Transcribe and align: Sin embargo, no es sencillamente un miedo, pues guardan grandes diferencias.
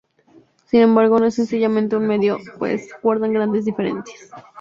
Sin 0.65 0.81
embargo, 0.81 1.19
no 1.19 1.27
es 1.27 1.35
sencillamente 1.35 1.95
un 1.95 2.07
miedo, 2.07 2.39
pues 2.57 2.89
guardan 3.03 3.33
grandes 3.33 3.65
diferencias. 3.65 4.31